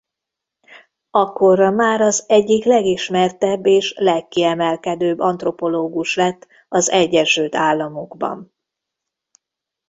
Akkora 1.11 1.71
már 1.71 2.01
az 2.01 2.25
egyik 2.27 2.63
legismertebb 2.63 3.65
és 3.65 3.93
legkiemelkedőbb 3.95 5.19
antropológus 5.19 6.15
lett 6.15 6.47
az 6.69 6.89
Egyesült 6.89 7.55
Államokban. 7.55 8.53